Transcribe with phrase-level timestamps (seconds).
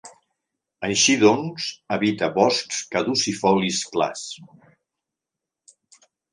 [0.87, 1.67] Així doncs,
[1.97, 4.27] habita boscs caducifolis clars.